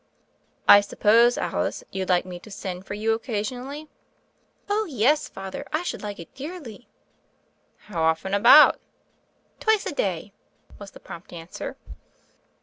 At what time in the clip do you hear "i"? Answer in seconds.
0.67-0.81, 5.71-5.83